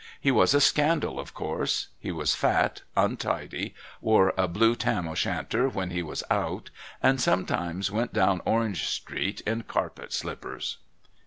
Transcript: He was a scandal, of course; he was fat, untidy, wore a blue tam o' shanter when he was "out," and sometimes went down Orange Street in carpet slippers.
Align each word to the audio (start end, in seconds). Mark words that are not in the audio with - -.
He 0.19 0.31
was 0.31 0.55
a 0.55 0.59
scandal, 0.61 1.19
of 1.19 1.35
course; 1.35 1.89
he 1.99 2.11
was 2.11 2.33
fat, 2.33 2.81
untidy, 2.97 3.75
wore 4.01 4.33
a 4.35 4.47
blue 4.47 4.75
tam 4.75 5.07
o' 5.07 5.13
shanter 5.13 5.69
when 5.69 5.91
he 5.91 6.01
was 6.01 6.23
"out," 6.31 6.71
and 7.03 7.21
sometimes 7.21 7.91
went 7.91 8.11
down 8.11 8.41
Orange 8.43 8.87
Street 8.87 9.41
in 9.41 9.61
carpet 9.61 10.11
slippers. 10.11 10.79